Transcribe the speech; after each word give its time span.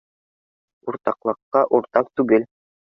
—Уртаҡлыҡҡа 0.93 1.65
уртаҡ 1.81 2.13
түгел 2.19 2.53